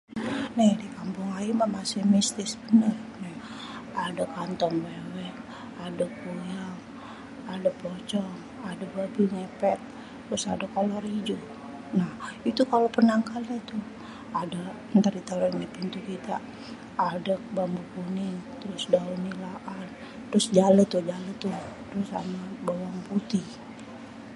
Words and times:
Nih 0.57 0.73
dikampung 0.83 1.29
ayé 1.39 1.51
mêh 1.59 1.71
masih 1.77 2.01
mistis 2.13 2.51
bener 2.63 2.95
nih 3.21 3.37
Adé 4.05 4.23
kalongwewe, 4.35 5.25
Adé 5.85 6.05
tuyul, 6.19 6.65
Adé 7.53 7.69
pocong, 7.81 8.33
Adé 8.69 8.85
babi 8.95 9.23
ngepet, 9.33 9.79
terus 10.23 10.43
Ade 10.53 10.65
kolor 10.75 11.03
ijo. 11.19 11.37
Nah 11.97 12.13
itu 12.49 12.61
kalau 12.71 12.87
penangkalnye 12.97 13.55
itu 13.63 13.77
Ade 14.39 14.59
entar 14.95 15.13
ditaroin 15.17 15.61
dipintu 15.63 15.97
kita 16.09 16.37
ade 17.09 17.33
bambu 17.55 17.83
kuning, 17.93 18.35
terus 18.61 18.83
daon 18.93 19.19
nilaan, 19.25 19.87
terus 20.29 20.45
jale 20.57 20.83
tuh, 20.91 21.03
Ade 21.17 21.51
bawang 22.67 22.97
putih. 23.07 23.45